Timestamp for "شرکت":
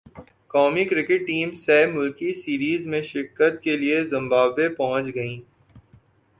3.11-3.61